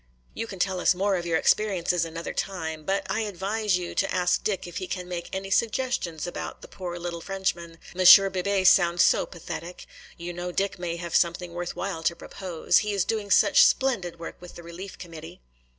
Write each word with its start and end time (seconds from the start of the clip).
You 0.33 0.47
can 0.47 0.57
tell 0.57 0.79
us 0.79 0.95
more 0.95 1.15
of 1.15 1.27
your 1.27 1.37
experiences 1.37 2.05
another 2.05 2.33
time. 2.33 2.85
But 2.85 3.05
I 3.07 3.19
advise 3.21 3.77
you 3.77 3.93
to 3.93 4.11
ask 4.11 4.43
Dick 4.43 4.65
if 4.65 4.77
he 4.77 4.87
can 4.87 5.07
make 5.07 5.29
any 5.31 5.51
suggestions 5.51 6.25
about 6.25 6.63
the 6.63 6.67
poor 6.67 6.97
little 6.97 7.21
Frenchman. 7.21 7.77
Monsieur 7.95 8.31
Bebé 8.31 8.65
sounds 8.65 9.03
so 9.03 9.27
pathetic. 9.27 9.85
You 10.17 10.33
know 10.33 10.51
Dick 10.51 10.79
may 10.79 10.95
have 10.95 11.15
something 11.15 11.53
worth 11.53 11.75
while 11.75 12.01
to 12.01 12.15
propose. 12.15 12.79
He 12.79 12.93
is 12.93 13.05
doing 13.05 13.29
such 13.29 13.63
splendid 13.63 14.17
work 14.19 14.37
with 14.39 14.55
the 14.55 14.63
Relief 14.63 14.97
Committee." 14.97 15.39